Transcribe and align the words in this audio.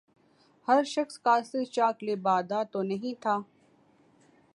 ہر 0.67 0.83
شخص 0.85 1.17
کا 1.19 1.35
صد 1.43 1.63
چاک 1.71 2.03
لبادہ 2.03 2.61
تو 2.71 2.81
نہیں 2.83 3.21
تھا 3.21 3.35